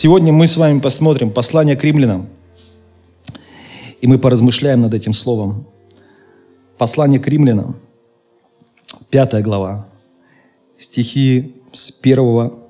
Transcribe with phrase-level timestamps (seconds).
[0.00, 2.28] Сегодня мы с вами посмотрим послание к римлянам.
[4.00, 5.66] И мы поразмышляем над этим словом.
[6.76, 7.74] Послание к римлянам,
[9.10, 9.88] пятая глава,
[10.78, 12.60] стихи с первого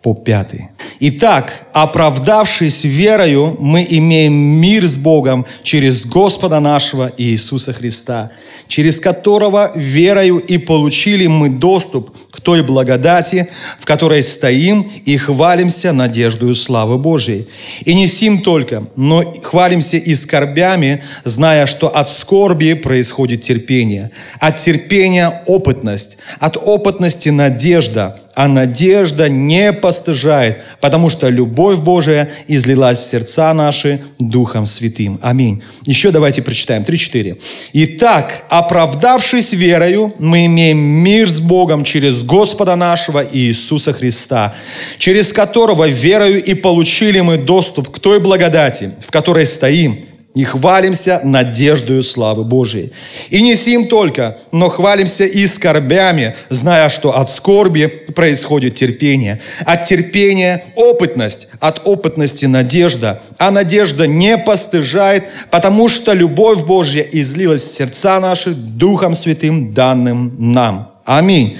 [0.00, 0.68] по пятый.
[0.98, 8.30] Итак, оправдавшись верою, мы имеем мир с Богом через Господа нашего Иисуса Христа,
[8.66, 16.54] через которого верою и получили мы доступ той благодати, в которой стоим и хвалимся надеждою
[16.54, 17.48] славы Божией.
[17.84, 24.58] И не сим только, но хвалимся и скорбями, зная, что от скорби происходит терпение, от
[24.58, 33.04] терпения опытность, от опытности надежда, а надежда не постыжает, потому что любовь Божия излилась в
[33.04, 35.18] сердца наши Духом Святым.
[35.22, 35.62] Аминь.
[35.84, 36.82] Еще давайте прочитаем.
[36.82, 37.40] 3-4.
[37.72, 44.54] Итак, оправдавшись верою, мы имеем мир с Богом через Господа нашего Иисуса Христа,
[44.98, 51.20] через которого верою и получили мы доступ к той благодати, в которой стоим– и хвалимся
[51.24, 52.92] надеждою славы Божией.
[53.28, 59.40] И не сим только, но хвалимся и скорбями, зная, что от скорби происходит терпение.
[59.66, 63.20] От терпения опытность, от опытности надежда.
[63.38, 70.34] А надежда не постыжает, потому что любовь Божья излилась в сердца наши Духом Святым, данным
[70.38, 70.92] нам.
[71.04, 71.58] Аминь.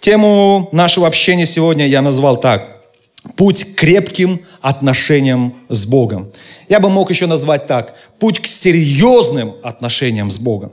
[0.00, 2.74] Тему нашего общения сегодня я назвал так–
[3.36, 6.30] Путь к крепким отношениям с Богом.
[6.68, 7.94] Я бы мог еще назвать так.
[8.18, 10.72] Путь к серьезным отношениям с Богом.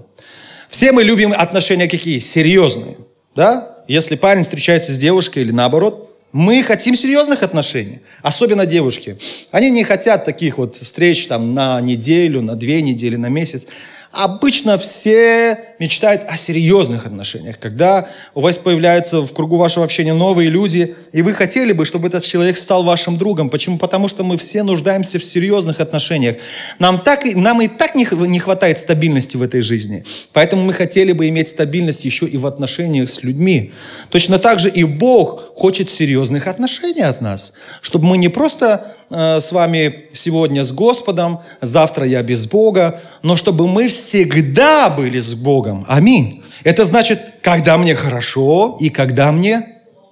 [0.69, 2.19] Все мы любим отношения какие?
[2.19, 2.97] Серьезные.
[3.35, 3.77] Да?
[3.87, 9.17] Если парень встречается с девушкой или наоборот, мы хотим серьезных отношений, особенно девушки.
[9.51, 13.67] Они не хотят таких вот встреч там на неделю, на две недели, на месяц.
[14.15, 20.49] Обычно все мечтают о серьезных отношениях, когда у вас появляются в кругу вашего общения новые
[20.49, 23.49] люди, и вы хотели бы, чтобы этот человек стал вашим другом.
[23.49, 23.77] Почему?
[23.77, 26.37] Потому что мы все нуждаемся в серьезных отношениях.
[26.79, 30.05] Нам, так, нам и так не, не хватает стабильности в этой жизни.
[30.31, 33.73] Поэтому мы хотели бы иметь стабильность еще и в отношениях с людьми.
[34.11, 37.51] Точно так же и Бог хочет серьезных отношений от нас,
[37.81, 43.35] чтобы мы не просто Э, с вами сегодня с Господом, завтра я без Бога, но
[43.35, 45.85] чтобы мы всегда были с Богом.
[45.87, 46.43] Аминь.
[46.63, 49.67] Это значит, когда мне хорошо и когда мне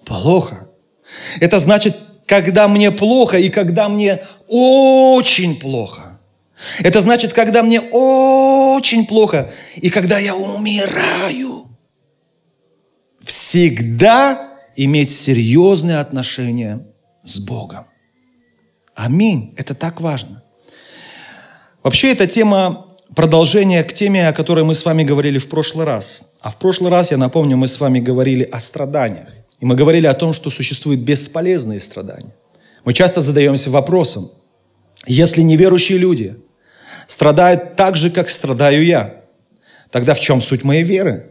[0.06, 0.70] плохо.
[1.40, 6.20] Это значит, когда мне плохо и когда мне очень плохо.
[6.80, 11.66] Это значит, когда мне очень плохо и когда я умираю.
[13.22, 16.86] Всегда иметь серьезные отношения
[17.24, 17.86] с Богом.
[18.96, 19.54] Аминь.
[19.58, 20.44] Это так важно.
[21.84, 26.24] Вообще, эта тема продолжение к теме, о которой мы с вами говорили в прошлый раз.
[26.40, 29.30] А в прошлый раз, я напомню, мы с вами говорили о страданиях.
[29.60, 32.34] И мы говорили о том, что существуют бесполезные страдания.
[32.84, 34.32] Мы часто задаемся вопросом,
[35.06, 36.36] если неверующие люди
[37.08, 39.22] страдают так же, как страдаю я,
[39.92, 41.30] тогда в чем суть моей веры?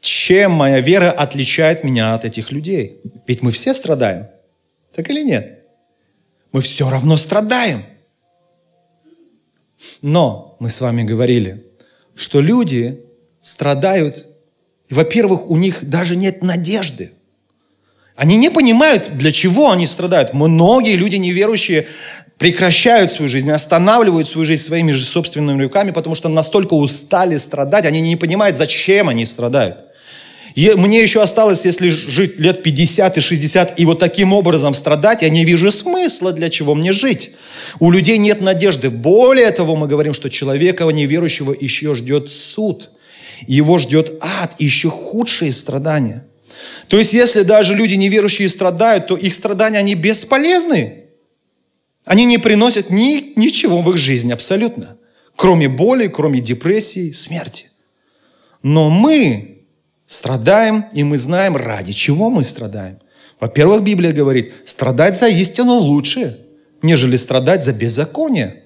[0.00, 3.00] Чем моя вера отличает меня от этих людей?
[3.26, 4.26] Ведь мы все страдаем.
[4.94, 5.53] Так или нет?
[6.54, 7.84] Мы все равно страдаем.
[10.02, 11.66] Но мы с вами говорили,
[12.14, 13.00] что люди
[13.40, 14.28] страдают,
[14.88, 17.10] во-первых, у них даже нет надежды.
[18.14, 20.32] Они не понимают, для чего они страдают.
[20.32, 21.88] Многие люди неверующие
[22.38, 27.84] прекращают свою жизнь, останавливают свою жизнь своими же собственными руками, потому что настолько устали страдать,
[27.84, 29.86] они не понимают, зачем они страдают.
[30.56, 35.28] Мне еще осталось, если жить лет 50 и 60 и вот таким образом страдать, я
[35.28, 37.32] не вижу смысла, для чего мне жить.
[37.80, 38.90] У людей нет надежды.
[38.90, 42.90] Более того, мы говорим, что человека неверующего еще ждет суд.
[43.48, 46.24] Его ждет ад, еще худшие страдания.
[46.86, 51.04] То есть, если даже люди неверующие страдают, то их страдания, они бесполезны.
[52.04, 54.98] Они не приносят ни, ничего в их жизни абсолютно.
[55.34, 57.70] Кроме боли, кроме депрессии, смерти.
[58.62, 59.53] Но мы,
[60.06, 62.98] страдаем, и мы знаем, ради чего мы страдаем.
[63.40, 66.38] Во-первых, Библия говорит, страдать за истину лучше,
[66.82, 68.62] нежели страдать за беззаконие.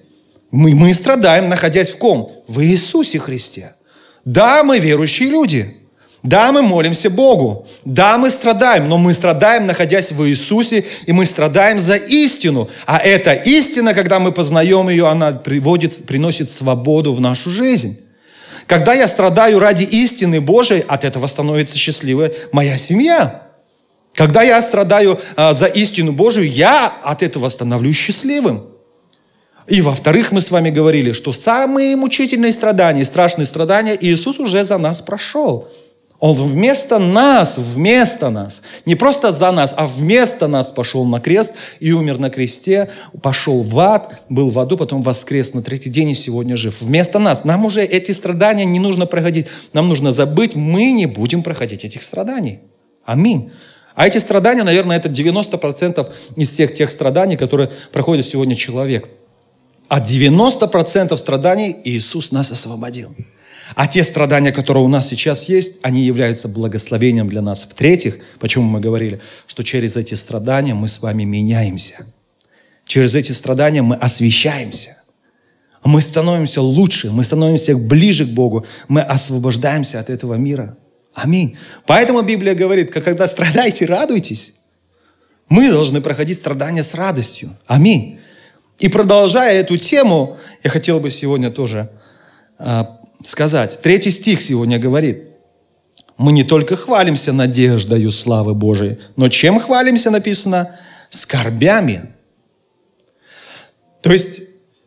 [0.51, 2.31] Мы, мы страдаем, находясь в ком?
[2.47, 3.75] В Иисусе Христе.
[4.25, 5.75] Да, мы верующие люди,
[6.21, 7.65] Да, мы молимся Богу.
[7.85, 12.69] Да, мы страдаем, но мы страдаем, находясь в Иисусе, и мы страдаем за истину.
[12.85, 17.99] А эта истина, когда мы познаем ее, она приводит, приносит свободу в нашу жизнь.
[18.69, 23.47] Когда я страдаю ради истины Божией, от этого становится счастливая моя семья.
[24.13, 28.67] Когда я страдаю а, за истину Божию, я от этого становлюсь счастливым.
[29.65, 34.77] И во-вторых, мы с вами говорили, что самые мучительные страдания, страшные страдания Иисус уже за
[34.77, 35.67] нас прошел.
[36.19, 41.53] Он вместо нас, вместо нас, не просто за нас, а вместо нас пошел на крест
[41.79, 42.89] и умер на кресте,
[43.21, 46.81] пошел в ад, был в аду, потом воскрес на третий день и сегодня жив.
[46.81, 47.45] Вместо нас.
[47.45, 49.47] Нам уже эти страдания не нужно проходить.
[49.71, 52.59] Нам нужно забыть, мы не будем проходить этих страданий.
[53.05, 53.51] Аминь.
[53.95, 56.05] А эти страдания, наверное, это 90%
[56.35, 59.09] из всех тех страданий, которые проходит сегодня человек.
[59.87, 63.15] А 90% страданий Иисус нас освободил.
[63.75, 67.63] А те страдания, которые у нас сейчас есть, они являются благословением для нас.
[67.63, 72.05] В-третьих, почему мы говорили, что через эти страдания мы с вами меняемся.
[72.85, 74.97] Через эти страдания мы освещаемся.
[75.83, 80.77] Мы становимся лучше, мы становимся ближе к Богу, мы освобождаемся от этого мира.
[81.13, 81.57] Аминь.
[81.85, 84.53] Поэтому Библия говорит, когда страдаете, радуйтесь.
[85.47, 87.57] Мы должны проходить страдания с радостью.
[87.65, 88.19] Аминь.
[88.77, 91.89] И продолжая эту тему, я хотел бы сегодня тоже
[92.57, 93.79] а, сказать.
[93.81, 95.25] Третий стих сегодня говорит.
[96.17, 100.77] Мы не только хвалимся надеждою славы Божией, но чем хвалимся, написано?
[101.09, 102.13] Скорбями.
[104.01, 104.41] То есть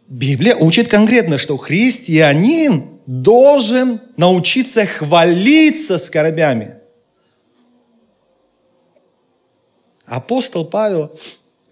[0.09, 6.77] Библия учит конкретно, что христианин должен научиться хвалиться скорбями.
[10.05, 11.19] Апостол Павел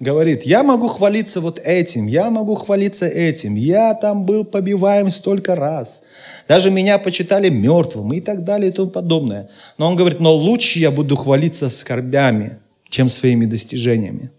[0.00, 5.54] говорит, я могу хвалиться вот этим, я могу хвалиться этим, я там был побиваем столько
[5.54, 6.02] раз,
[6.48, 9.50] даже меня почитали мертвым и так далее и тому подобное.
[9.78, 12.58] Но он говорит, но лучше я буду хвалиться скорбями,
[12.88, 14.30] чем своими достижениями.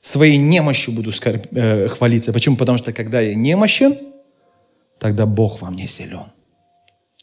[0.00, 2.32] Своей немощью буду скорб, э, хвалиться.
[2.32, 2.56] Почему?
[2.56, 3.96] Потому что когда я немощен,
[4.98, 6.32] тогда Бог во мне силен.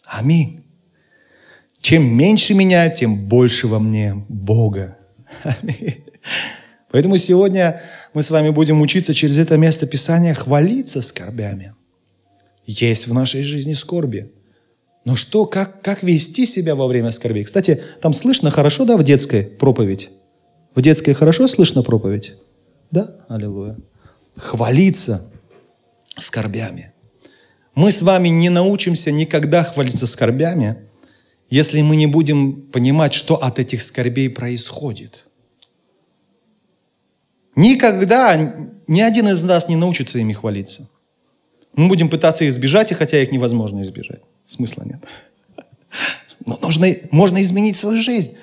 [0.05, 0.63] Аминь.
[1.81, 4.97] Чем меньше меня, тем больше во мне Бога.
[5.43, 6.03] Аминь.
[6.91, 7.81] Поэтому сегодня
[8.13, 11.73] мы с вами будем учиться через это место Писания хвалиться скорбями.
[12.65, 14.31] Есть в нашей жизни скорби.
[15.03, 17.43] Но что, как, как вести себя во время скорби?
[17.43, 20.11] Кстати, там слышно хорошо, да, в детской проповедь?
[20.75, 22.35] В детской хорошо слышно проповедь?
[22.91, 23.09] Да?
[23.29, 23.77] Аллилуйя.
[24.35, 25.29] Хвалиться
[26.17, 26.93] скорбями.
[27.73, 30.77] Мы с вами не научимся никогда хвалиться скорбями,
[31.49, 35.26] если мы не будем понимать, что от этих скорбей происходит.
[37.57, 38.53] Никогда
[38.85, 40.91] ни один из нас не научится ими хвалиться.
[41.75, 44.21] Мы будем пытаться избежать, и хотя их невозможно избежать.
[44.45, 45.03] Смысла нет.
[46.45, 48.35] Но нужно, можно изменить свою жизнь.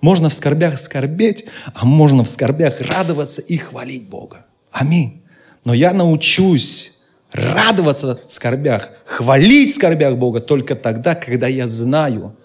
[0.00, 4.46] Можно в скорбях скорбеть, а можно в скорбях радоваться и хвалить Бога.
[4.70, 5.22] Аминь.
[5.66, 6.94] Но я научусь
[7.30, 12.38] радоваться в скорбях, хвалить в скорбях Бога только тогда, когда я знаю,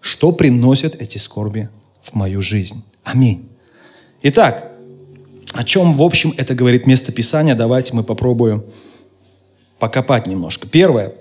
[0.00, 1.70] что приносят эти скорби
[2.02, 2.84] в мою жизнь.
[3.04, 3.48] Аминь.
[4.22, 4.71] Итак,
[5.52, 7.54] о чем, в общем, это говорит место Писания?
[7.54, 8.64] Давайте мы попробуем
[9.78, 10.66] покопать немножко.
[10.66, 11.12] Первое.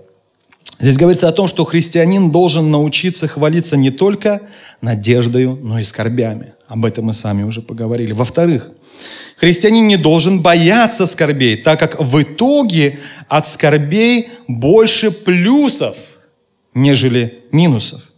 [0.79, 4.41] Здесь говорится о том, что христианин должен научиться хвалиться не только
[4.81, 6.53] надеждою, но и скорбями.
[6.67, 8.13] Об этом мы с вами уже поговорили.
[8.13, 8.71] Во-вторых,
[9.37, 15.97] христианин не должен бояться скорбей, так как в итоге от скорбей больше плюсов,
[16.73, 18.10] нежели минусов.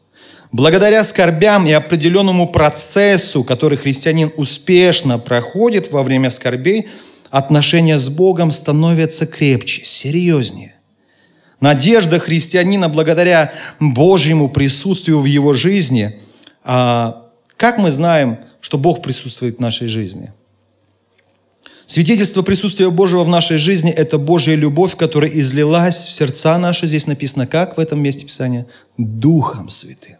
[0.53, 6.87] Благодаря скорбям и определенному процессу, который христианин успешно проходит во время скорбей–
[7.33, 10.75] отношения с Богом становятся крепче, серьезнее.
[11.59, 16.19] Надежда христианина благодаря Божьему присутствию в его жизни.
[16.63, 20.31] А как мы знаем, что Бог присутствует в нашей жизни?
[21.87, 26.85] Свидетельство присутствия Божьего в нашей жизни– это Божья любовь, которая излилась в сердца наши.
[26.85, 28.67] Здесь написано как в этом месте Писания?
[28.97, 30.17] Духом Святым.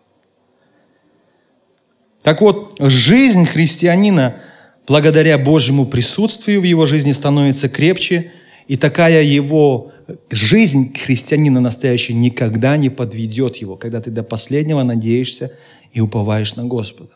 [2.24, 4.36] Так вот, жизнь христианина–
[4.88, 8.32] благодаря Божьему присутствию в его жизни становится крепче,
[8.68, 9.92] и такая его
[10.30, 15.54] жизнь христианина настоящая никогда не подведет его, когда ты до последнего надеешься
[15.92, 17.12] и уповаешь на Господа.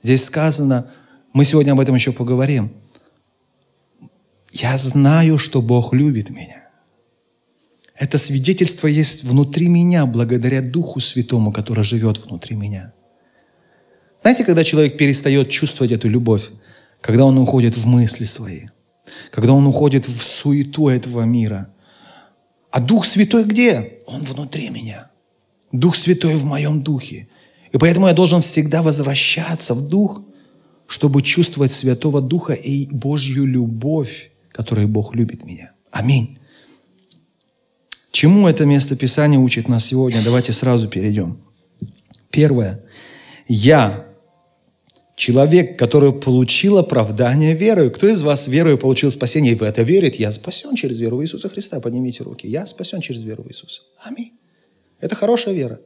[0.00, 0.90] Здесь сказано,
[1.32, 2.72] мы сегодня об этом еще поговорим.
[4.52, 6.68] Я знаю, что Бог любит меня.
[7.96, 12.92] Это свидетельство есть внутри меня, благодаря Духу Святому, который живет внутри меня.
[14.22, 16.50] Знаете, когда человек перестает чувствовать эту любовь,
[17.00, 18.68] когда он уходит в мысли свои,
[19.30, 21.74] когда он уходит в суету этого мира.
[22.70, 23.98] А Дух Святой где?
[24.06, 25.10] Он внутри меня.
[25.72, 27.28] Дух Святой в моем духе.
[27.72, 30.22] И поэтому я должен всегда возвращаться в Дух,
[30.86, 35.72] чтобы чувствовать Святого Духа и Божью любовь, которой Бог любит меня.
[35.90, 36.38] Аминь.
[38.10, 40.22] Чему это место Писания учит нас сегодня?
[40.22, 41.38] Давайте сразу перейдем.
[42.30, 42.84] Первое.
[43.48, 44.11] Я
[45.22, 47.90] человек, который получил оправдание верой.
[47.90, 50.16] Кто из вас верой получил спасение и в это верит?
[50.16, 51.78] Я спасен через веру в Иисуса Христа.
[51.78, 52.48] Поднимите руки.
[52.48, 53.82] Я спасен через веру в Иисуса.
[54.02, 54.32] Аминь.
[55.00, 55.78] Это хорошая вера,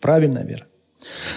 [0.00, 0.66] правильная вера.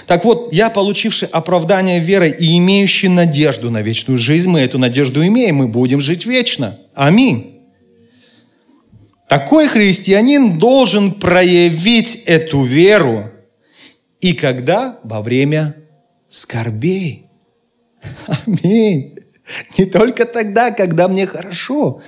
[0.08, 5.24] Так вот, я, получивший оправдание верой и имеющий надежду на вечную жизнь, мы эту надежду
[5.24, 6.80] имеем, мы будем жить вечно.
[6.96, 7.62] Аминь.
[9.30, 13.30] Такой христианин должен проявить эту веру.
[14.22, 15.00] И когда?
[15.04, 15.76] Во время
[16.30, 17.23] скорбей.
[18.46, 19.16] Аминь.
[19.78, 22.02] Не только тогда, когда мне хорошо.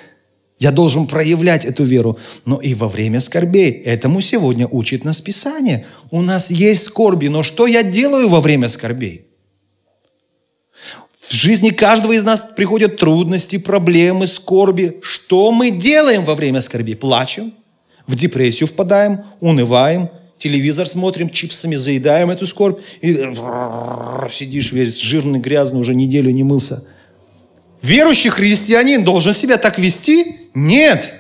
[0.57, 3.71] Я должен проявлять эту веру, но и во время скорбей.
[3.71, 5.85] Этому сегодня учит нас Писание.
[6.11, 9.27] У нас есть скорби, но что я делаю во время скорбей?
[11.27, 14.99] В жизни каждого из нас приходят трудности, проблемы, скорби.
[15.01, 16.93] Что мы делаем во время скорби?
[16.93, 17.53] Плачем,
[18.07, 23.13] в депрессию впадаем, унываем, телевизор смотрим, чипсами заедаем эту скорбь, и
[24.31, 26.85] сидишь весь жирный, грязный, уже неделю не мылся.
[27.81, 30.37] Верующий христианин должен себя так вести?
[30.53, 31.13] Нет.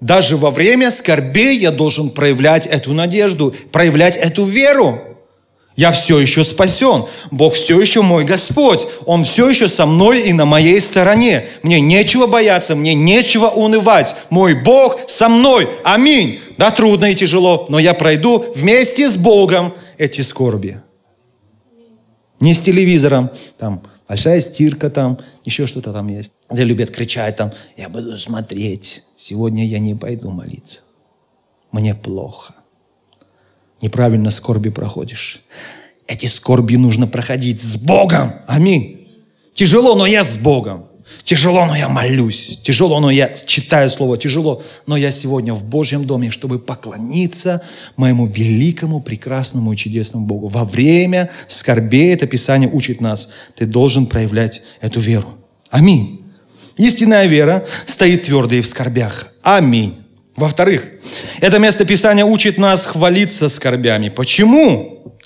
[0.00, 5.00] Даже во время скорбей я должен проявлять эту надежду, проявлять эту веру.
[5.76, 7.04] Я все еще спасен.
[7.30, 8.86] Бог все еще мой Господь.
[9.04, 11.46] Он все еще со мной и на моей стороне.
[11.62, 14.16] Мне нечего бояться, мне нечего унывать.
[14.30, 15.68] Мой Бог со мной.
[15.84, 16.40] Аминь.
[16.58, 20.80] Да, трудно и тяжело, но я пройду вместе с Богом эти скорби.
[22.40, 26.32] Не с телевизором, там, большая стирка там, еще что-то там есть.
[26.50, 30.80] Где любят кричать там, я буду смотреть, сегодня я не пойду молиться.
[31.72, 32.54] Мне плохо
[33.82, 35.42] неправильно скорби проходишь.
[36.06, 38.32] Эти скорби нужно проходить с Богом.
[38.46, 39.08] Аминь.
[39.54, 40.86] Тяжело, но я с Богом.
[41.22, 42.60] Тяжело, но я молюсь.
[42.62, 44.16] Тяжело, но я читаю Слово.
[44.18, 47.62] Тяжело, но я сегодня в Божьем доме, чтобы поклониться
[47.96, 50.48] моему великому, прекрасному и чудесному Богу.
[50.48, 53.28] Во время скорбей это Писание учит нас.
[53.56, 55.34] Ты должен проявлять эту веру.
[55.70, 56.22] Аминь.
[56.76, 59.28] Истинная вера стоит твердо и в скорбях.
[59.42, 60.04] Аминь.
[60.36, 60.90] Во-вторых,
[61.40, 64.10] это место Писания учит нас хвалиться скорбями.
[64.10, 65.16] Почему?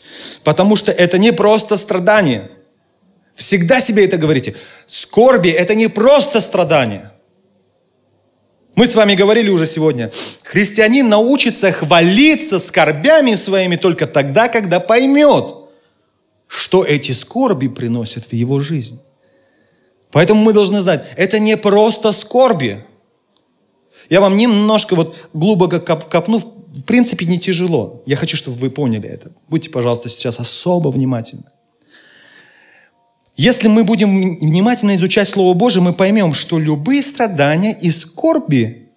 [0.44, 2.48] Потому что это не просто страдание.
[3.40, 4.54] Всегда себе это говорите.
[4.84, 7.10] Скорби– это не просто страдание.
[8.74, 10.12] Мы с вами говорили уже сегодня.
[10.42, 15.54] Христианин научится хвалиться скорбями своими только тогда, когда поймет,
[16.48, 19.00] что эти скорби приносят в его жизнь.
[20.12, 22.84] Поэтому мы должны знать, это не просто скорби–
[24.10, 28.02] я вам немножко вот глубоко коп копну, в принципе, не тяжело.
[28.06, 29.30] Я хочу, чтобы вы поняли это.
[29.48, 31.44] Будьте, пожалуйста, сейчас особо внимательны.
[33.40, 38.90] Если мы будем внимательно изучать Слово Божие, мы поймем, что любые страдания и скорби,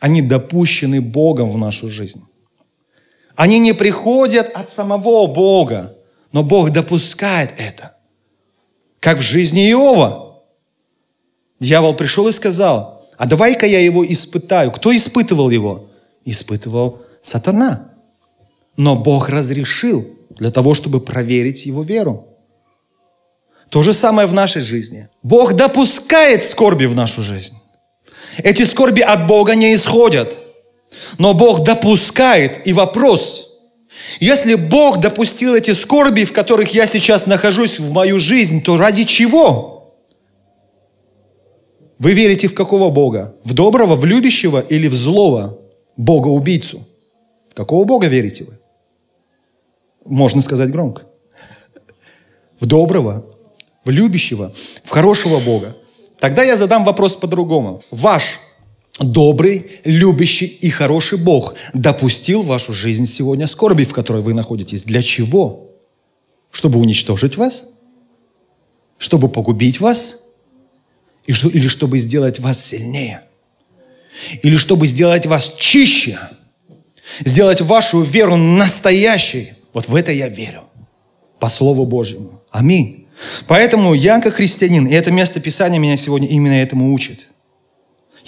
[0.00, 2.24] они допущены Богом в нашу жизнь.
[3.36, 5.96] Они не приходят от самого Бога,
[6.32, 7.96] но Бог допускает это.
[8.98, 10.42] Как в жизни Иова.
[11.60, 14.72] Дьявол пришел и сказал, а давай-ка я его испытаю.
[14.72, 15.88] Кто испытывал его?
[16.24, 17.92] Испытывал сатана.
[18.76, 22.27] Но Бог разрешил для того, чтобы проверить его веру.
[23.70, 25.08] То же самое в нашей жизни.
[25.22, 27.54] Бог допускает скорби в нашу жизнь.
[28.38, 30.32] Эти скорби от Бога не исходят.
[31.18, 32.66] Но Бог допускает.
[32.66, 33.48] И вопрос,
[34.20, 39.04] если Бог допустил эти скорби, в которых я сейчас нахожусь в мою жизнь, то ради
[39.04, 39.94] чего?
[41.98, 43.34] Вы верите в какого Бога?
[43.44, 45.58] В доброго, в любящего или в злого
[45.96, 46.86] Бога-убийцу?
[47.50, 48.58] В какого Бога верите вы?
[50.04, 51.02] Можно сказать громко.
[52.60, 53.26] В доброго,
[53.88, 54.52] в любящего,
[54.84, 55.74] в хорошего Бога.
[56.20, 57.80] Тогда я задам вопрос по-другому.
[57.90, 58.38] Ваш
[59.00, 64.82] добрый, любящий и хороший Бог допустил в вашу жизнь сегодня скорби, в которой вы находитесь.
[64.82, 65.70] Для чего?
[66.50, 67.68] Чтобы уничтожить вас?
[68.98, 70.18] Чтобы погубить вас?
[71.26, 73.24] или чтобы сделать вас сильнее,
[74.42, 76.18] или чтобы сделать вас чище,
[77.22, 79.52] сделать вашу веру настоящей.
[79.74, 80.64] Вот в это я верю,
[81.38, 82.40] по Слову Божьему.
[82.50, 83.07] Аминь.
[83.46, 87.26] Поэтому я, как христианин, и это место Писания меня сегодня именно этому учит–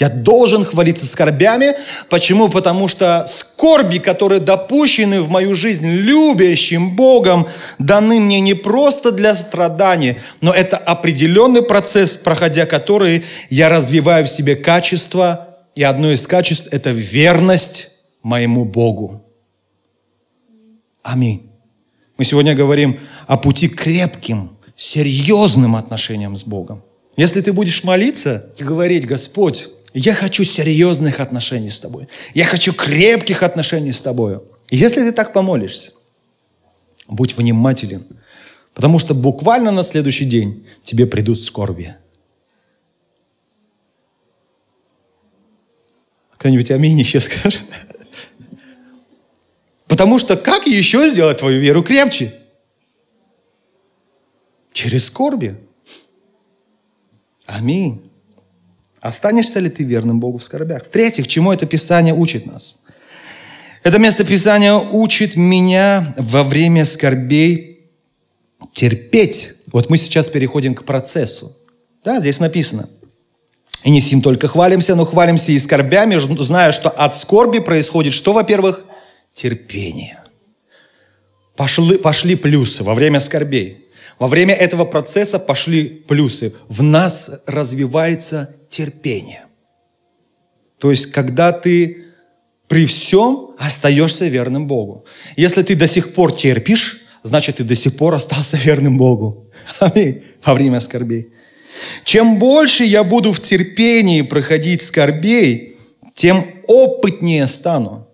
[0.00, 1.76] я должен хвалиться скорбями.
[2.08, 2.48] Почему?
[2.48, 7.46] Потому что скорби, которые допущены в мою жизнь любящим Богом,
[7.78, 14.30] даны мне не просто для страдания, но это определенный процесс, проходя который я развиваю в
[14.30, 15.58] себе качество.
[15.74, 17.90] И одно из качеств– это верность
[18.22, 19.22] моему Богу.
[21.02, 21.50] Аминь.
[22.16, 26.82] Мы сегодня говорим о пути крепким, серьезным отношениям с Богом.
[27.14, 32.08] Если ты будешь молиться и говорить, Господь, я хочу серьезных отношений с тобой.
[32.32, 34.40] Я хочу крепких отношений с тобой.
[34.70, 35.92] Если ты так помолишься,
[37.08, 38.06] будь внимателен,
[38.72, 41.94] потому что буквально на следующий день тебе придут скорби.
[46.38, 47.66] Кто-нибудь аминь еще скажет?
[49.88, 52.39] Потому что как еще сделать твою веру крепче?
[54.80, 55.56] Через скорби.
[57.44, 58.10] Аминь.
[59.02, 60.86] Останешься ли ты верным Богу в скорбях?
[60.86, 62.76] В-третьих, чему это Писание учит нас?
[63.82, 67.90] Это место Писания учит меня во время скорбей
[68.72, 69.52] терпеть.
[69.70, 71.54] Вот мы сейчас переходим к процессу.
[72.02, 72.88] Да, здесь написано–
[73.82, 78.34] и не сим только хвалимся, но хвалимся и скорбями, зная, что от скорби происходит что,
[78.34, 78.84] во-первых?
[79.32, 80.18] Терпение.
[81.56, 83.89] Пошли, пошли плюсы во время скорбей.
[84.20, 86.52] Во время этого процесса пошли плюсы.
[86.68, 89.46] В нас развивается терпение.
[90.78, 92.04] То есть, когда ты
[92.68, 95.04] при всем остаешься верным Богу.
[95.36, 99.50] Если ты до сих пор терпишь, значит, ты до сих пор остался верным Богу.
[99.80, 100.22] Аминь.
[100.44, 101.32] Во время скорбей.
[102.04, 105.78] Чем больше я буду в терпении проходить скорбей,
[106.14, 108.06] тем опытнее стану.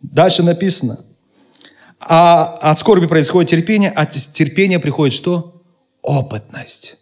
[0.00, 1.04] Дальше написано.
[2.00, 5.51] А от скорби происходит терпение, от терпения приходит что?
[6.02, 6.96] Опытность.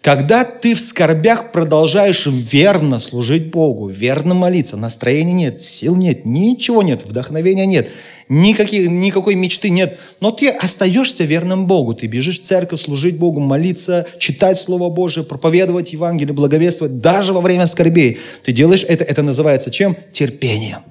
[0.00, 6.82] Когда ты в скорбях продолжаешь верно служить Богу, верно молиться, настроения нет, сил нет, ничего
[6.84, 7.90] нет, вдохновения нет,
[8.28, 13.40] никаких, никакой мечты нет, но ты остаешься верным Богу, ты бежишь в церковь служить Богу,
[13.40, 18.18] молиться, читать Слово Божие, проповедовать Евангелие, благовествовать, даже во время скорбей.
[18.44, 19.96] Ты делаешь это, это называется чем?
[20.12, 20.82] Терпением.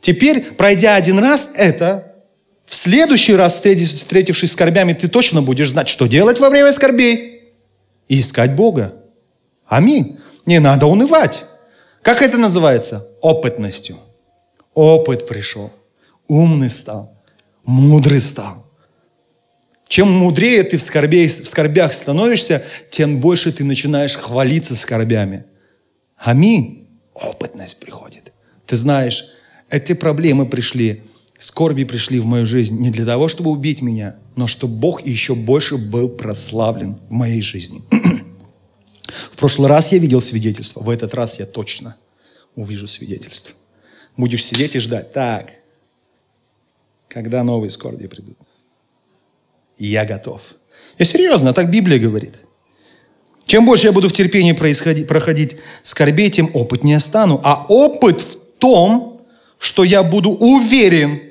[0.00, 2.07] Теперь, пройдя один раз это,
[2.68, 7.54] в следующий раз, встретившись с скорбями, ты точно будешь знать, что делать во время скорбей
[8.08, 8.94] и искать Бога.
[9.66, 10.18] Аминь.
[10.44, 11.46] Не надо унывать.
[12.02, 13.08] Как это называется?
[13.22, 13.96] Опытностью.
[14.74, 15.72] Опыт пришел.
[16.26, 17.16] Умный стал.
[17.64, 18.66] Мудрый стал.
[19.88, 25.46] Чем мудрее ты в, скорбе, в скорбях становишься, тем больше ты начинаешь хвалиться скорбями.
[26.18, 26.86] Аминь.
[27.14, 28.34] Опытность приходит.
[28.66, 29.24] Ты знаешь,
[29.70, 31.04] эти проблемы пришли,
[31.38, 35.34] скорби пришли в мою жизнь не для того, чтобы убить меня, но чтобы Бог еще
[35.34, 37.82] больше был прославлен в моей жизни.
[39.32, 41.96] в прошлый раз я видел свидетельство, в этот раз я точно
[42.54, 43.54] увижу свидетельство.
[44.16, 45.12] Будешь сидеть и ждать.
[45.12, 45.52] Так,
[47.08, 48.36] когда новые скорби придут?
[49.78, 50.54] я готов.
[50.98, 52.34] Я серьезно, так Библия говорит.
[53.46, 57.40] Чем больше я буду в терпении проходить скорбей, тем опытнее стану.
[57.44, 59.22] А опыт в том,
[59.58, 61.22] что я буду уверен,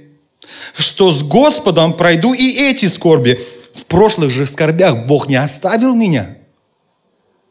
[0.76, 3.40] что с Господом пройду и эти скорби.
[3.74, 6.38] В прошлых же скорбях Бог не оставил меня.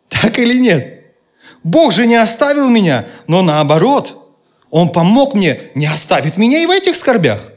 [0.08, 1.14] Так или нет?
[1.62, 4.32] Бог же не оставил меня, но наоборот,
[4.70, 7.52] Он помог мне, не оставит меня и в этих скорбях.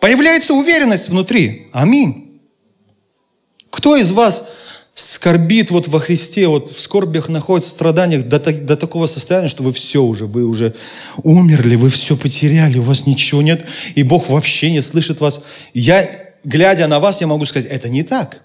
[0.00, 1.70] Появляется уверенность внутри.
[1.72, 2.40] Аминь.
[3.70, 4.44] Кто из вас
[4.94, 9.62] скорбит вот во Христе, вот в скорбях находится, в страданиях до, до такого состояния, что
[9.62, 10.74] вы все уже, вы уже
[11.22, 15.42] умерли, вы все потеряли, у вас ничего нет, и Бог вообще не слышит вас.
[15.74, 16.08] Я,
[16.44, 18.42] глядя на вас, я могу сказать, это не так.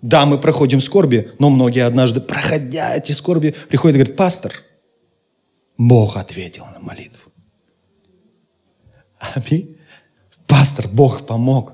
[0.00, 4.52] Да, мы проходим скорби, но многие однажды, проходя эти скорби, приходят и говорят, пастор,
[5.76, 7.32] Бог ответил на молитву.
[9.18, 9.76] Аминь.
[10.46, 11.72] Пастор, Бог помог.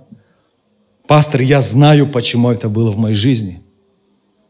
[1.10, 3.64] Пастор, я знаю, почему это было в моей жизни.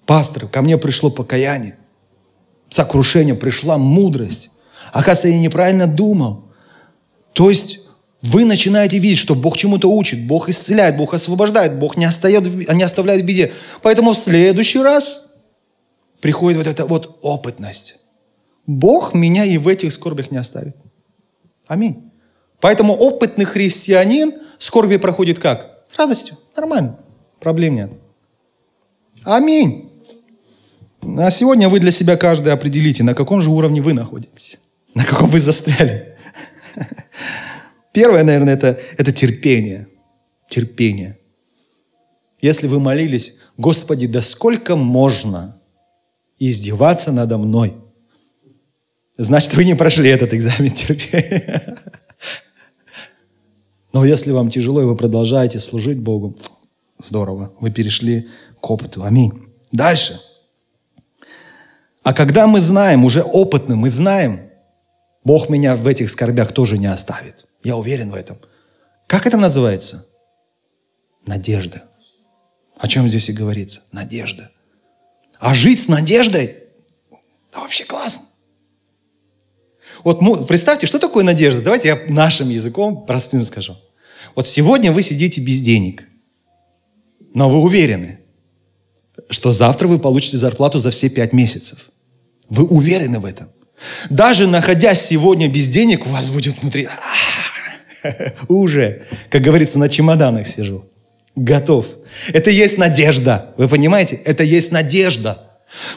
[0.04, 1.78] Пастор, ко мне пришло покаяние.
[2.68, 4.50] Сокрушение, пришла мудрость.
[4.92, 6.52] Оказывается, я неправильно думал.
[7.32, 7.80] То есть
[8.20, 12.82] вы начинаете видеть, что Бог чему-то учит, Бог исцеляет, Бог освобождает, Бог не, остает, не
[12.82, 13.54] оставляет в беде.
[13.80, 15.30] Поэтому в следующий раз
[16.20, 17.96] приходит вот эта вот опытность.
[18.66, 20.76] Бог меня и в этих скорбях не оставит.
[21.66, 22.12] Аминь.
[22.60, 25.86] Поэтому опытный христианин скорби проходит как?
[25.88, 26.36] С радостью.
[26.60, 26.98] Нормально.
[27.40, 27.90] Проблем нет.
[29.24, 29.90] Аминь.
[31.02, 34.60] А сегодня вы для себя каждый определите, на каком же уровне вы находитесь.
[34.94, 36.18] На каком вы застряли.
[37.94, 39.88] Первое, наверное, это, это терпение.
[40.50, 41.18] Терпение.
[42.42, 45.58] Если вы молились, Господи, да сколько можно
[46.38, 47.74] издеваться надо мной?
[49.16, 51.78] Значит, вы не прошли этот экзамен терпения.
[53.92, 56.36] Но если вам тяжело, и вы продолжаете служить Богу,
[56.98, 58.28] здорово, вы перешли
[58.60, 59.04] к опыту.
[59.04, 59.48] Аминь.
[59.72, 60.20] Дальше.
[62.02, 64.50] А когда мы знаем, уже опытно мы знаем,
[65.24, 67.46] Бог меня в этих скорбях тоже не оставит.
[67.62, 68.38] Я уверен в этом.
[69.06, 70.06] Как это называется?
[71.26, 71.82] Надежда.
[72.78, 73.82] О чем здесь и говорится?
[73.92, 74.50] Надежда.
[75.38, 76.56] А жить с надеждой,
[77.52, 78.22] да вообще классно.
[80.04, 81.62] Вот представьте, что такое надежда?
[81.62, 83.76] Давайте я нашим языком простым скажу.
[84.34, 86.06] Вот сегодня вы сидите без денег,
[87.34, 88.20] но вы уверены,
[89.28, 91.90] что завтра вы получите зарплату за все пять месяцев.
[92.48, 93.48] Вы уверены в этом.
[94.10, 96.88] Даже находясь сегодня без денег, у вас будет внутри
[98.48, 100.84] уже, как говорится, на чемоданах сижу.
[101.36, 101.86] Готов.
[102.28, 103.54] Это есть надежда.
[103.56, 104.16] Вы понимаете?
[104.16, 105.49] Это есть надежда.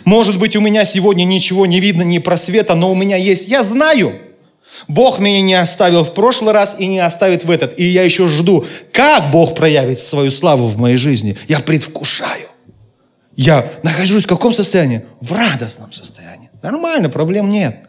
[0.05, 3.47] Может быть, у меня сегодня ничего не видно, ни просвета, но у меня есть.
[3.47, 4.13] Я знаю.
[4.87, 7.77] Бог меня не оставил в прошлый раз и не оставит в этот.
[7.79, 11.37] И я еще жду, как Бог проявит свою славу в моей жизни.
[11.47, 12.49] Я предвкушаю.
[13.35, 15.05] Я нахожусь в каком состоянии?
[15.21, 16.49] В радостном состоянии.
[16.61, 17.87] Нормально, проблем нет.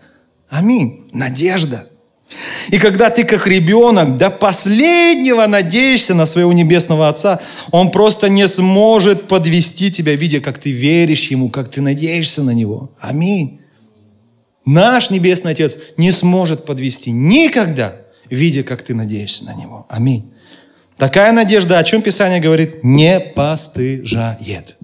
[0.49, 1.09] Аминь.
[1.13, 1.89] Надежда.
[2.71, 8.49] И когда ты как ребенок до последнего надеешься на своего небесного Отца, Он просто не
[8.49, 12.93] сможет подвести тебя, видя, как ты веришь Ему, как ты надеешься на Него.
[13.01, 13.61] Аминь.
[14.65, 17.97] Наш Небесный Отец не сможет подвести никогда,
[18.31, 19.87] видя, как ты надеешься на Него.
[19.89, 20.33] Аминь.
[20.97, 24.77] Такая надежда, о чем Писание говорит, не постыжает.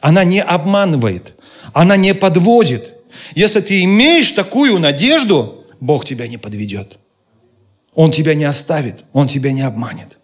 [0.00, 1.34] Она не обманывает,
[1.72, 2.94] она не подводит.
[3.34, 7.00] Если ты имеешь такую надежду, Бог тебя не подведет.
[7.92, 10.20] Он тебя не оставит, Он тебя не обманет.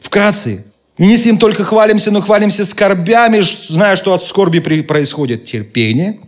[0.00, 0.64] Вкратце,
[0.96, 6.20] не с ним только хвалимся, но хвалимся скорбями, зная, что от скорби происходит терпение,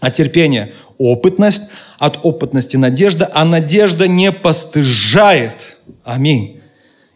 [0.00, 1.62] от терпения опытность,
[1.98, 5.78] от опытности надежда, а надежда не постыжает.
[6.04, 6.60] Аминь.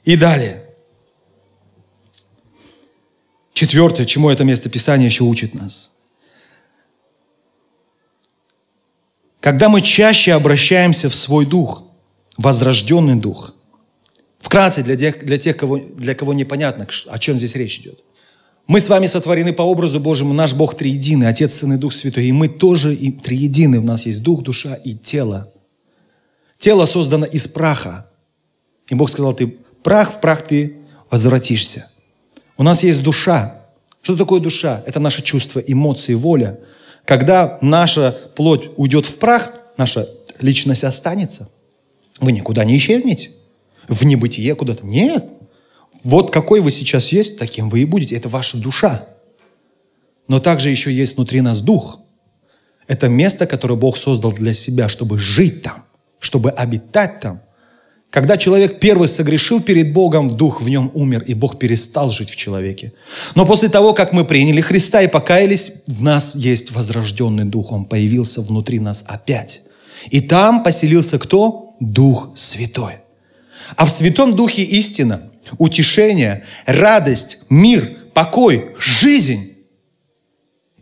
[0.04, 0.64] И далее.
[3.52, 5.92] Четвертое, чему это место Писания еще учит нас.
[9.42, 11.82] Когда мы чаще обращаемся в свой дух,
[12.38, 13.54] возрожденный дух.
[14.38, 18.04] Вкратце, для тех, для тех кого, для кого непонятно, о чем здесь речь идет.
[18.68, 22.26] Мы с вами сотворены по образу Божьему, наш Бог триединый, Отец, Сын и Дух Святой.
[22.26, 25.52] И мы тоже и триедины, у нас есть дух, душа и тело.
[26.56, 28.06] Тело создано из праха.
[28.86, 30.76] И Бог сказал, ты прах, в прах ты
[31.10, 31.90] возвратишься.
[32.56, 33.64] У нас есть душа.
[34.02, 34.84] Что такое душа?
[34.86, 36.60] Это наши чувства, эмоции, воля–
[37.04, 41.48] когда наша плоть уйдет в прах, наша личность останется.
[42.20, 43.30] Вы никуда не исчезнете.
[43.88, 44.86] В небытие куда-то.
[44.86, 45.26] Нет.
[46.04, 48.16] Вот какой вы сейчас есть, таким вы и будете.
[48.16, 49.06] Это ваша душа.
[50.28, 52.00] Но также еще есть внутри нас дух.
[52.86, 55.84] Это место, которое Бог создал для себя, чтобы жить там,
[56.18, 57.42] чтобы обитать там–
[58.12, 62.36] когда человек первый согрешил перед Богом, дух в нем умер, и Бог перестал жить в
[62.36, 62.92] человеке.
[63.34, 67.72] Но после того, как мы приняли Христа и покаялись, в нас есть возрожденный дух.
[67.72, 69.62] Он появился внутри нас опять.
[70.10, 71.74] И там поселился кто?
[71.80, 72.96] Дух Святой.
[73.76, 79.54] А в Святом Духе истина, утешение, радость, мир, покой, жизнь.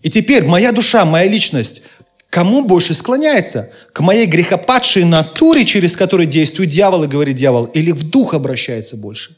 [0.02, 1.82] И теперь моя душа, моя личность
[2.30, 3.70] Кому больше склоняется?
[3.92, 8.96] К моей грехопадшей натуре, через которую действует дьявол и говорит дьявол, или в дух обращается
[8.96, 9.36] больше?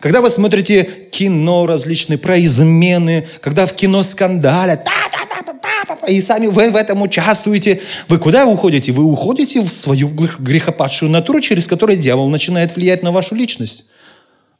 [0.00, 4.86] Когда вы смотрите кино различные про измены, когда в кино скандалят,
[6.06, 8.92] и сами вы в этом участвуете, вы куда уходите?
[8.92, 13.86] Вы уходите в свою грехопадшую натуру, через которую дьявол начинает влиять на вашу личность.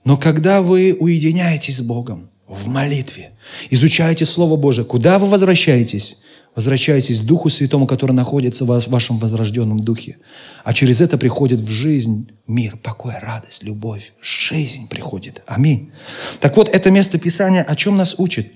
[0.04, 3.30] Но когда вы уединяетесь с Богом в молитве,
[3.70, 6.18] изучаете Слово Божие, куда вы возвращаетесь?
[6.56, 10.16] Возвращайтесь к Духу Святому, который находится в вашем возрожденном Духе.
[10.64, 14.14] А через это приходит в жизнь мир, покой, радость, любовь.
[14.22, 15.42] Жизнь приходит.
[15.46, 15.92] Аминь.
[16.40, 18.52] Так вот, это место Писания о чем нас учит?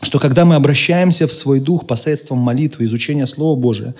[0.00, 3.94] Что когда мы обращаемся в свой дух посредством молитвы, изучения Слова Божия,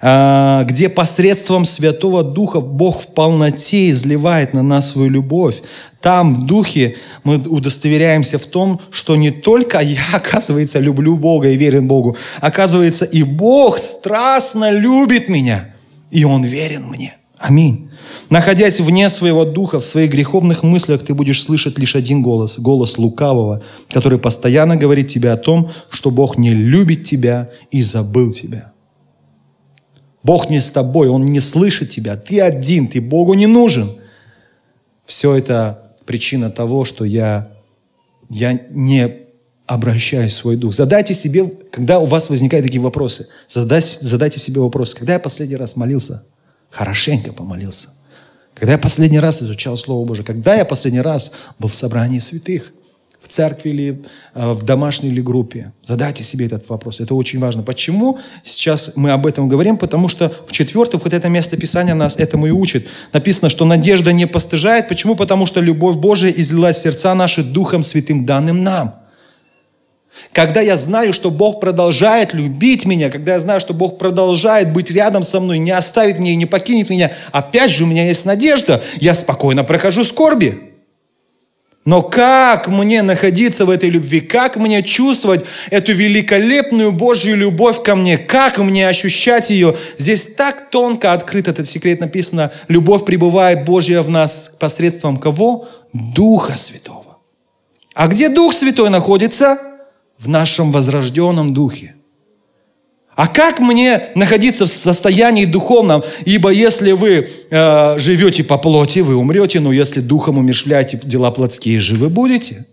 [0.00, 5.62] а, где посредством Святого Духа Бог в полноте изливает на нас свою любовь,
[6.00, 11.56] там в духе мы удостоверяемся в том, что не только я, оказывается, люблю Бога и
[11.56, 15.74] верен Богу, оказывается, и Бог страстно любит меня,
[16.10, 17.18] и Он верен мне.
[17.44, 17.90] Аминь.
[18.30, 22.96] Находясь вне своего духа, в своих греховных мыслях, ты будешь слышать лишь один голос, голос
[22.96, 28.72] лукавого, который постоянно говорит тебе о том, что Бог не любит тебя и забыл тебя.
[30.22, 33.94] Бог не с тобой, Он не слышит тебя, ты один, ты Богу не нужен.
[35.04, 37.50] Все это причина того, что я,
[38.30, 39.16] я не
[39.66, 40.72] обращаю свой дух.
[40.72, 45.56] Задайте себе, когда у вас возникают такие вопросы, задайте, задайте себе вопрос, когда я последний
[45.56, 46.24] раз молился–
[46.74, 47.88] хорошенько помолился.
[48.54, 52.72] Когда я последний раз изучал Слово Божие, когда я последний раз был в собрании святых,
[53.20, 54.02] в церкви или
[54.34, 55.72] э, в домашней или группе?
[55.86, 57.00] Задайте себе этот вопрос.
[57.00, 57.62] Это очень важно.
[57.62, 59.78] Почему сейчас мы об этом говорим?
[59.78, 62.86] Потому что в четвертых вот это место Писания нас этому и учит.
[63.12, 64.88] Написано, что надежда не постыжает.
[64.88, 65.16] Почему?
[65.16, 69.03] Потому что любовь Божия излилась в сердца наши Духом Святым, данным нам.
[70.32, 74.90] Когда я знаю, что Бог продолжает любить меня, когда я знаю, что Бог продолжает быть
[74.90, 78.24] рядом со мной, не оставит меня и не покинет меня, опять же у меня есть
[78.24, 80.74] надежда, я спокойно прохожу скорби.
[81.84, 84.20] Но как мне находиться в этой любви?
[84.20, 88.16] Как мне чувствовать эту великолепную Божью любовь ко мне?
[88.16, 89.76] Как мне ощущать ее?
[89.98, 92.52] Здесь так тонко открыт этот секрет написано.
[92.68, 95.68] Любовь пребывает Божья в нас посредством кого?
[95.92, 97.18] Духа Святого.
[97.94, 99.73] А где Дух Святой находится?
[100.24, 101.96] В нашем возрожденном Духе.
[103.14, 106.02] А как мне находиться в состоянии духовном?
[106.24, 111.78] Ибо если вы э, живете по плоти, вы умрете, но если духом умершляете дела плотские,
[111.78, 112.64] живы будете.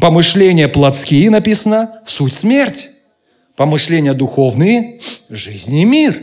[0.00, 2.90] Помышления плотские написано, суть смерть.
[3.56, 6.22] Помышления духовные, жизнь и мир.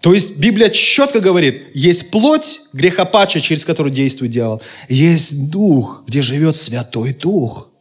[0.00, 4.62] То есть Библия четко говорит, есть плоть, грехопача, через которую действует дьявол.
[4.88, 7.70] Есть дух, где живет Святой Дух–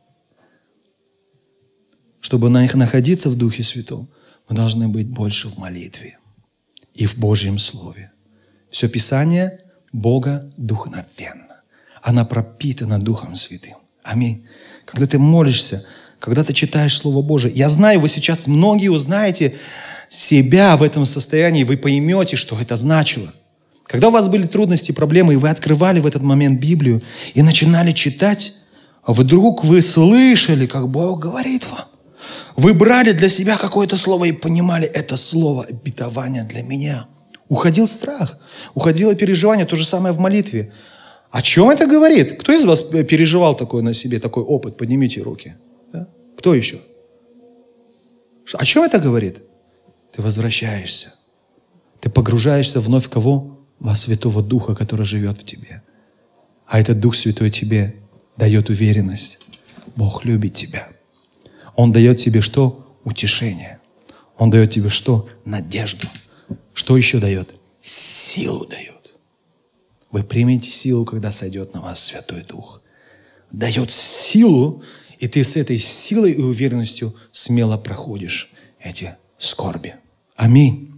[2.26, 4.10] чтобы находиться в Духе Святом,
[4.50, 6.18] мы должны быть больше в молитве
[6.96, 8.14] и в Божьем Слове.
[8.72, 9.60] Все Писание
[9.94, 11.62] Бога духовенно.
[12.02, 13.76] Она пропитана Духом Святым.
[14.02, 14.48] Аминь.
[14.86, 15.86] Когда ты молишься,
[16.20, 19.54] когда ты читаешь Слово Божие, я знаю, вы сейчас многие узнаете
[20.16, 23.34] себя в этом состоянии, вы поймете, что это значило.
[23.86, 27.02] Когда у вас были трудности, проблемы, и вы открывали в этот момент Библию
[27.34, 28.54] и начинали читать,
[29.04, 31.86] а вдруг вы слышали, как Бог говорит вам.
[32.56, 37.08] Вы брали для себя какое-то слово и понимали, это слово обетование для меня.
[37.48, 38.40] Уходил страх,
[38.74, 40.72] уходило переживание, то же самое в молитве.
[41.30, 42.40] О чем это говорит?
[42.40, 44.78] Кто из вас переживал такое на себе, такой опыт?
[44.78, 45.56] Поднимите руки.
[45.94, 46.08] Да?
[46.38, 46.80] Кто еще?
[48.54, 49.44] О чем это говорит?
[50.16, 51.14] Ты возвращаешься.
[52.00, 53.60] Ты погружаешься вновь кого?
[53.80, 55.84] Во Святого Духа, который живет в тебе.
[56.66, 57.98] А этот Дух Святой тебе
[58.38, 59.40] дает уверенность.
[59.98, 60.88] Бог любит тебя.
[61.76, 62.98] Он дает тебе что?
[63.04, 63.80] Утешение.
[64.38, 65.28] Он дает тебе что?
[65.44, 66.08] Надежду.
[66.74, 67.50] Что еще дает?
[67.82, 69.16] Силу дает.
[70.12, 72.82] Вы примете силу, когда сойдет на вас Святой Дух.
[73.52, 74.82] Дает силу,
[75.20, 78.50] и ты с этой силой и уверенностью смело проходишь
[78.80, 79.96] эти скорби.
[80.36, 80.94] Аминь.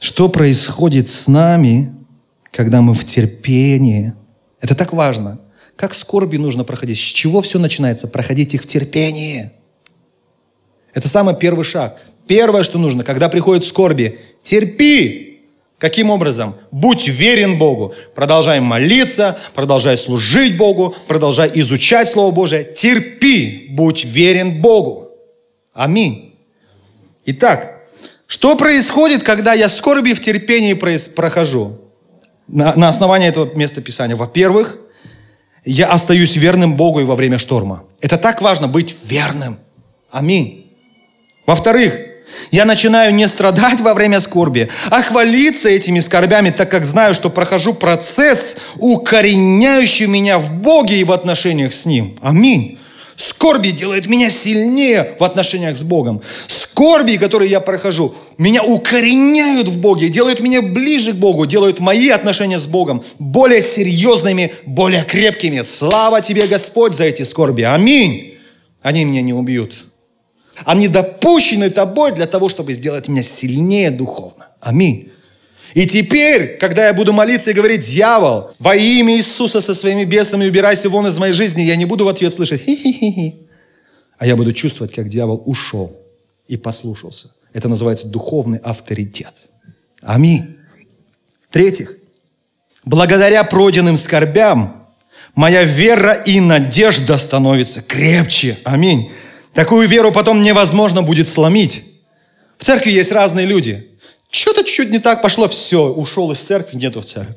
[0.00, 1.94] Что происходит с нами,
[2.50, 4.14] когда мы в терпении?
[4.60, 5.40] Это так важно–
[5.76, 6.98] как скорби нужно проходить?
[6.98, 8.06] С чего все начинается?
[8.06, 9.50] Проходить их в терпении.
[10.94, 12.00] Это самый первый шаг.
[12.26, 15.31] Первое, что нужно, когда приходит скорби, терпи.
[15.82, 16.54] Каким образом?
[16.70, 17.92] Будь верен Богу.
[18.14, 22.62] Продолжай молиться, продолжай служить Богу, продолжай изучать Слово Божие.
[22.62, 25.10] Терпи, будь верен Богу.
[25.74, 26.36] Аминь.
[27.26, 27.80] Итак,
[28.28, 31.80] что происходит, когда я скорби в терпении прохожу?
[32.46, 34.14] На, на основании этого места Писания.
[34.14, 34.78] Во-первых,
[35.64, 37.82] я остаюсь верным Богу и во время шторма.
[38.00, 39.58] Это так важно быть верным.
[40.12, 40.70] Аминь.
[41.44, 42.11] Во-вторых,
[42.50, 47.30] я начинаю не страдать во время скорби, а хвалиться этими скорбями, так как знаю, что
[47.30, 52.18] прохожу процесс, укореняющий меня в Боге и в отношениях с Ним.
[52.22, 52.78] Аминь.
[53.16, 56.22] Скорби делают меня сильнее в отношениях с Богом.
[56.46, 62.08] Скорби, которые я прохожу, меня укореняют в Боге, делают меня ближе к Богу, делают мои
[62.08, 65.62] отношения с Богом более серьезными, более крепкими.
[65.62, 67.62] Слава тебе, Господь, за эти скорби.
[67.62, 68.38] Аминь.
[68.80, 69.74] Они меня не убьют.
[70.64, 74.48] Они допущены тобой для того, чтобы сделать меня сильнее духовно.
[74.60, 75.10] Аминь.
[75.74, 80.46] И теперь, когда я буду молиться и говорить, дьявол, во имя Иисуса со своими бесами
[80.46, 83.36] убирайся вон из моей жизни, я не буду в ответ слышать хи-хи-хи.
[84.18, 85.96] А я буду чувствовать, как дьявол ушел
[86.46, 87.30] и послушался.
[87.52, 89.32] Это называется духовный авторитет.
[90.02, 90.56] Аминь.
[91.48, 91.96] В-третьих,
[92.84, 94.86] благодаря пройденным скорбям
[95.34, 98.58] моя вера и надежда становятся крепче.
[98.64, 99.10] Аминь.
[99.54, 101.84] Такую веру потом невозможно будет сломить.
[102.58, 103.88] В церкви есть разные люди–
[104.32, 107.36] что-то чуть не так пошло, все, ушел из церкви, нету в церкви.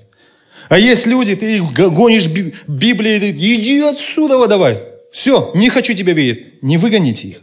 [0.69, 4.80] А есть люди, ты их гонишь Библии, иди отсюда давай.
[5.12, 6.63] Все, не хочу тебя видеть.
[6.63, 7.41] Не выгоните их.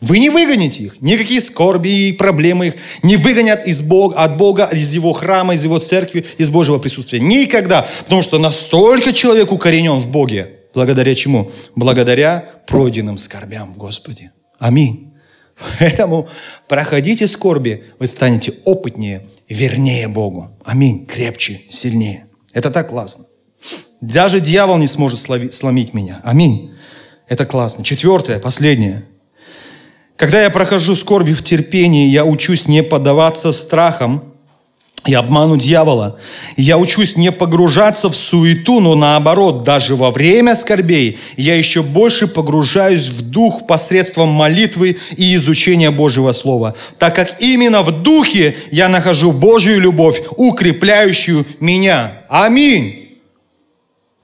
[0.00, 1.00] Вы не выгоните их.
[1.02, 5.62] Никакие скорби и проблемы их не выгонят из Бога, от Бога, из Его храма, из
[5.62, 7.20] Его церкви, из Божьего присутствия.
[7.20, 7.86] Никогда.
[8.04, 10.57] Потому что настолько человек укоренен в Боге.
[10.74, 11.50] Благодаря чему?
[11.74, 14.32] Благодаря пройденным скорбям в Господе.
[14.58, 15.14] Аминь.
[15.78, 16.28] Поэтому
[16.68, 20.56] проходите скорби, вы станете опытнее, вернее Богу.
[20.64, 21.06] Аминь.
[21.06, 22.26] Крепче, сильнее.
[22.52, 23.26] Это так классно.
[24.00, 26.20] Даже дьявол не сможет сломить меня.
[26.22, 26.74] Аминь.
[27.28, 27.82] Это классно.
[27.82, 29.04] Четвертое, последнее.
[30.16, 34.34] Когда я прохожу скорби в терпении, я учусь не поддаваться страхам,
[35.06, 36.18] и обману дьявола.
[36.56, 42.26] Я учусь не погружаться в суету, но наоборот, даже во время скорбей я еще больше
[42.26, 48.88] погружаюсь в дух посредством молитвы и изучения Божьего Слова, так как именно в духе я
[48.88, 52.22] нахожу Божью любовь, укрепляющую меня.
[52.28, 53.18] Аминь.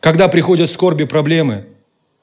[0.01, 1.65] Когда приходят скорби, проблемы,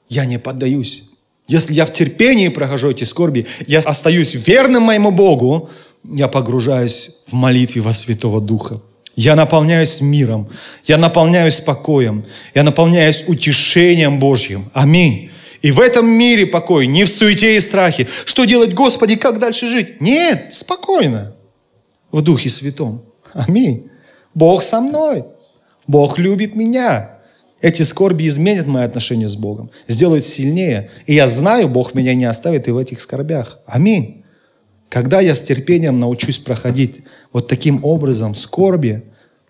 [0.08, 1.04] я не поддаюсь.
[1.48, 5.68] Если я в терпении прохожу эти скорби, я остаюсь верным моему Богу,
[6.04, 8.80] я погружаюсь в молитве во Святого Духа.
[9.14, 10.48] Я наполняюсь миром,
[10.84, 14.70] я наполняюсь покоем, я наполняюсь утешением Божьим.
[14.72, 15.30] Аминь.
[15.60, 18.08] И в этом мире покой, не в суете и страхе.
[18.24, 20.00] Что делать, Господи, как дальше жить?
[20.00, 21.36] Нет, спокойно.
[22.10, 23.04] В Духе Святом.
[23.32, 23.88] Аминь.
[24.34, 25.24] Бог со мной.
[25.86, 27.18] Бог любит меня.
[27.60, 30.90] Эти скорби изменят мои отношения с Богом, сделают сильнее.
[31.06, 33.60] И я знаю, Бог меня не оставит и в этих скорбях.
[33.66, 34.21] Аминь.
[34.92, 37.00] Когда я с терпением научусь проходить
[37.32, 39.02] вот таким образом скорби,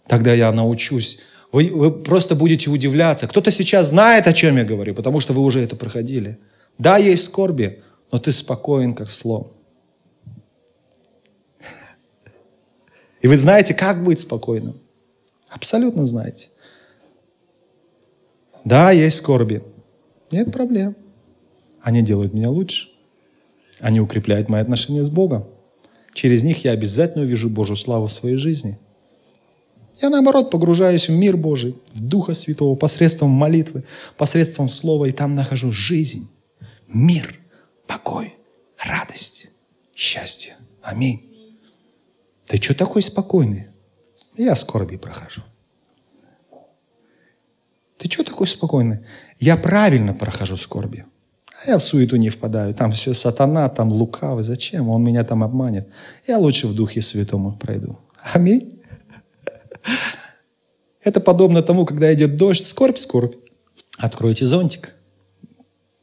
[0.06, 1.18] тогда я научусь.
[1.50, 3.26] Вы, вы просто будете удивляться.
[3.26, 6.38] Кто-то сейчас знает, о чем я говорю, потому что вы уже это проходили.
[6.78, 9.50] Да, есть скорби, но ты спокоен, как слон.
[13.20, 14.80] И вы знаете, как быть спокойным.
[15.48, 16.50] Абсолютно знаете.
[18.64, 19.64] Да, есть скорби.
[20.30, 20.94] Нет проблем.
[21.82, 22.91] Они делают меня лучше.
[23.82, 25.44] Они укрепляют мои отношения с Богом.
[26.14, 28.78] Через них я обязательно увижу Божью славу в своей жизни.
[30.00, 33.82] Я, наоборот, погружаюсь в мир Божий, в Духа Святого, посредством молитвы,
[34.16, 36.30] посредством Слова, и там нахожу жизнь,
[36.86, 37.34] мир,
[37.88, 38.36] покой,
[38.78, 39.50] радость,
[39.94, 40.56] счастье.
[40.80, 41.28] Аминь.
[42.46, 43.66] Ты что такой спокойный?
[44.36, 45.42] Я скорби прохожу.
[47.98, 49.00] Ты что такой спокойный?
[49.38, 51.04] Я правильно прохожу скорби.
[51.60, 52.74] А я в суету не впадаю.
[52.74, 54.42] Там все сатана, там лукавый.
[54.42, 54.88] Зачем?
[54.88, 55.88] Он меня там обманет.
[56.26, 57.98] Я лучше в Духе Святом их пройду.
[58.32, 58.80] Аминь.
[61.02, 63.34] Это подобно тому, когда идет дождь, скорбь, скорбь.
[63.98, 64.94] Откройте зонтик.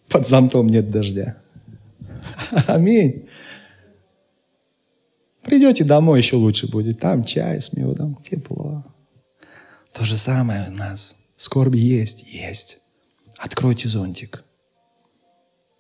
[0.10, 1.38] Под зонтом нет дождя.
[2.68, 3.28] Аминь.
[5.44, 7.00] Придете домой, еще лучше будет.
[7.00, 8.86] Там чай с медом, тепло.
[9.94, 11.16] То же самое у нас.
[11.36, 12.80] Скорбь есть, есть.
[13.38, 14.44] Откройте зонтик.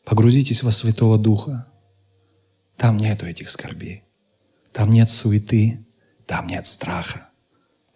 [0.05, 1.67] Погрузитесь во Святого Духа.
[2.77, 4.03] Там нету этих скорбей.
[4.71, 5.85] Там нет суеты,
[6.25, 7.29] там нет страха,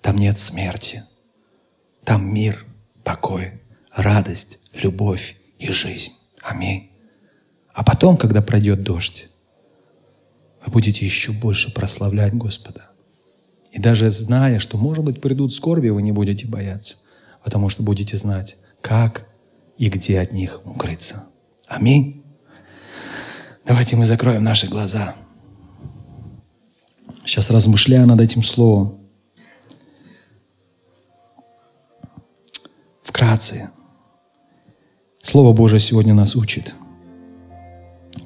[0.02, 1.04] там нет смерти.
[2.04, 2.66] Там мир,
[3.04, 3.62] покой,
[3.96, 6.14] радость, любовь и жизнь.
[6.42, 6.92] Аминь.
[7.74, 9.30] А потом, когда пройдет дождь,
[10.66, 12.90] вы будете еще больше прославлять Господа.
[13.72, 16.98] И даже зная, что, может быть, придут скорби, вы не будете бояться,
[17.44, 19.28] потому что будете знать, как
[19.78, 21.26] и где от них укрыться.
[21.76, 22.24] Аминь.
[23.66, 25.16] Давайте мы закроем наши глаза.
[27.26, 29.00] Сейчас размышляя над этим словом.
[33.02, 33.72] Вкратце.
[35.24, 36.76] Слово Божие сегодня нас учит.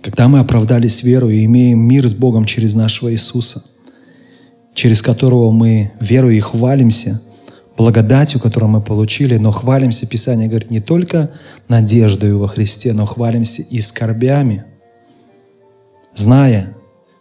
[0.02, 3.64] Когда мы оправдались верой и имеем мир с Богом через нашего Иисуса,
[4.74, 7.22] через которого мы верой и хвалимся–
[7.78, 11.32] благодатью, которую мы получили, но хвалимся, Писание говорит, не только
[11.68, 14.66] надеждой во Христе, но хвалимся и скорбями,
[16.16, 16.76] зная,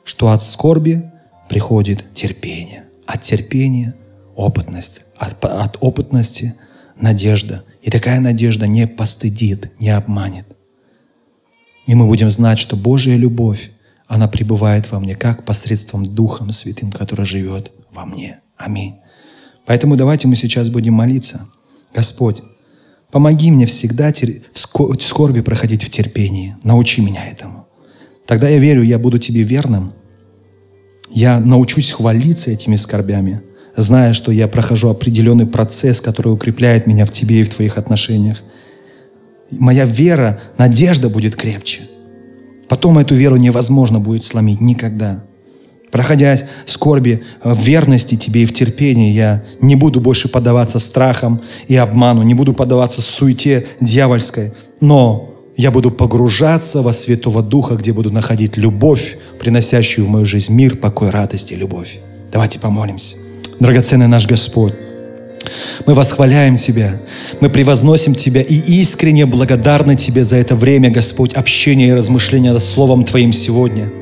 [0.04, 1.10] что от скорби
[1.48, 3.94] приходит терпение, от терпения–
[4.34, 6.54] опытность, от, от опытности–
[7.00, 7.64] надежда.
[7.82, 10.46] И такая надежда не постыдит, не обманет.
[11.86, 13.70] И мы будем знать, что Божья любовь,
[14.08, 18.40] она пребывает во мне, как посредством Духом Святым, который живет во мне.
[18.56, 18.96] Аминь.
[19.66, 21.48] Поэтому давайте мы сейчас будем молиться.
[21.94, 22.42] Господь,
[23.10, 26.56] помоги мне всегда в скорби проходить в терпении.
[26.62, 27.66] Научи меня этому.
[28.26, 29.92] Тогда я верю, я буду Тебе верным.
[31.10, 33.42] Я научусь хвалиться этими скорбями,
[33.76, 38.42] зная, что я прохожу определенный процесс, который укрепляет меня в Тебе и в Твоих отношениях.
[39.50, 41.82] Моя вера, надежда будет крепче.
[42.68, 45.24] Потом эту веру невозможно будет сломить никогда.
[45.96, 46.36] Проходя
[46.66, 52.20] скорби в верности Тебе и в терпении, я не буду больше поддаваться страхам и обману,
[52.20, 58.58] не буду поддаваться суете дьявольской, но я буду погружаться во Святого Духа, где буду находить
[58.58, 61.98] любовь, приносящую в мою жизнь мир, покой, радость и любовь.
[62.30, 63.16] Давайте помолимся.
[63.58, 64.74] Драгоценный наш Господь,
[65.86, 67.00] мы восхваляем Тебя,
[67.40, 72.62] мы превозносим Тебя и искренне благодарны Тебе за это время, Господь, общения и размышления над
[72.62, 73.90] Словом Твоим сегодня–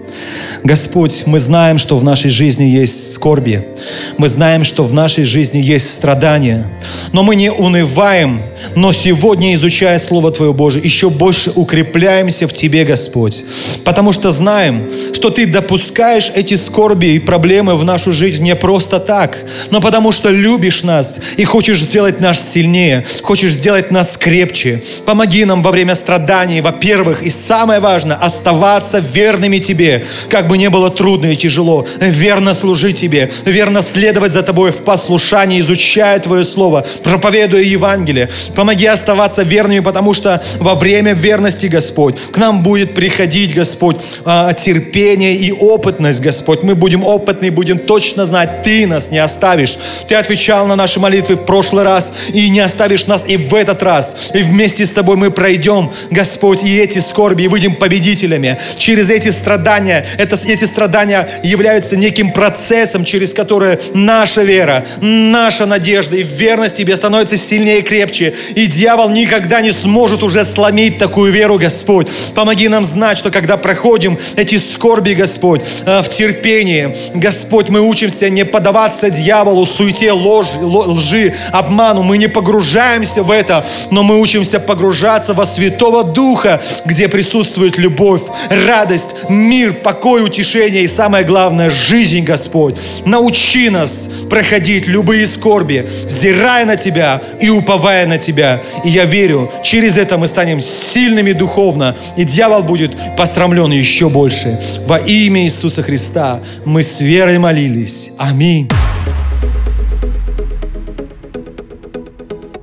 [0.62, 3.68] Господь, мы знаем, что в нашей жизни есть скорби.
[4.16, 6.66] Мы знаем, что в нашей жизни есть страдания.
[7.12, 8.42] Но мы не унываем,
[8.74, 13.44] но сегодня, изучая Слово Твое Божие, еще больше укрепляемся в Тебе, Господь.
[13.84, 19.00] Потому что знаем, что Ты допускаешь эти скорби и проблемы в нашу жизнь не просто
[19.00, 19.38] так,
[19.70, 24.82] но потому что любишь нас и хочешь сделать нас сильнее, хочешь сделать нас крепче.
[25.04, 30.70] Помоги нам во время страданий, во-первых, и самое важное, оставаться верными Тебе, как бы не
[30.70, 36.44] было трудно и тяжело, верно служить Тебе, верно следовать за Тобой в послушании, изучая Твое
[36.44, 38.30] Слово, проповедуя Евангелие.
[38.54, 44.52] Помоги оставаться верными, потому что во время верности, Господь, к нам будет приходить, Господь, а,
[44.52, 46.62] терпение и опытность, Господь.
[46.62, 49.78] Мы будем опытны, будем точно знать, Ты нас не оставишь.
[50.08, 53.82] Ты отвечал на наши молитвы в прошлый раз и не оставишь нас и в этот
[53.82, 54.16] раз.
[54.34, 58.58] И вместе с Тобой мы пройдем, Господь, и эти скорби, и выйдем победителями.
[58.76, 66.16] Через эти страдания, это, эти страдания являются неким процессом, через который наша вера, наша надежда
[66.16, 68.34] и верность Тебе становится сильнее и крепче.
[68.54, 72.08] И дьявол никогда не сможет уже сломить такую веру, Господь.
[72.34, 78.28] Помоги нам знать, что когда проходим эти скорби, Господь, э, в терпении, Господь, мы учимся
[78.28, 82.02] не поддаваться дьяволу, суете, ложь, лжи, обману.
[82.02, 88.22] Мы не погружаемся в это, но мы учимся погружаться во Святого Духа, где присутствует любовь,
[88.50, 92.74] радость, мир, покой, утешение и самое главное, жизнь, Господь.
[93.04, 98.62] Научи нас проходить любые скорби, взирая на Тебя и уповая на Тебя.
[98.82, 104.60] И я верю, через это мы станем сильными духовно, и дьявол будет пострамлен еще больше.
[104.86, 108.10] Во имя Иисуса Христа мы с верой молились.
[108.18, 108.68] Аминь.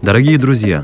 [0.02, 0.84] Дорогие друзья,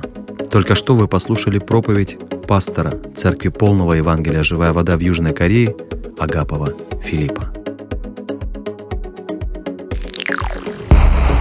[0.51, 2.17] только что вы послушали проповедь
[2.47, 5.75] пастора Церкви Полного Евангелия «Живая вода» в Южной Корее
[6.17, 6.73] Агапова
[7.03, 7.53] Филиппа.